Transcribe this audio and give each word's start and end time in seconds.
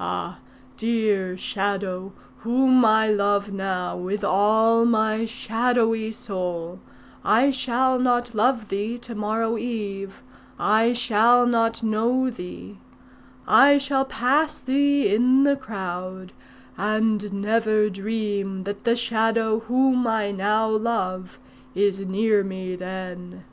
Ah! 0.00 0.40
dear 0.76 1.36
Shadow, 1.36 2.12
whom 2.38 2.84
I 2.84 3.06
love 3.06 3.52
now 3.52 3.96
with 3.96 4.24
all 4.24 4.84
my 4.84 5.24
shadowy 5.24 6.10
soul, 6.10 6.80
I 7.24 7.52
shall 7.52 8.00
not 8.00 8.34
love 8.34 8.66
thee 8.68 8.98
to 8.98 9.14
morrow 9.14 9.56
eve, 9.56 10.22
I 10.58 10.92
shall 10.92 11.46
not 11.46 11.84
know 11.84 12.30
thee; 12.30 12.78
I 13.46 13.78
shall 13.78 14.04
pass 14.04 14.58
thee 14.58 15.14
in 15.14 15.44
the 15.44 15.54
crowd 15.54 16.32
and 16.76 17.32
never 17.32 17.88
dream 17.90 18.64
that 18.64 18.82
the 18.82 18.96
Shadow 18.96 19.60
whom 19.68 20.04
I 20.04 20.32
now 20.32 20.66
love 20.68 21.38
is 21.76 22.00
near 22.00 22.42
me 22.42 22.74
then. 22.74 23.44